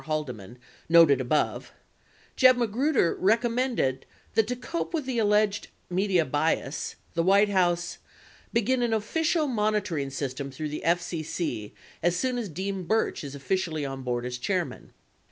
[0.05, 0.57] Haldeman
[0.89, 1.71] noted above,
[2.35, 7.99] Jeb Magruder recommended that to cope with alleged media bias, the White House:
[8.51, 14.01] begin an official monitoring system through the FCC as soon as Dean Burch is officially on
[14.01, 14.91] board as chairman.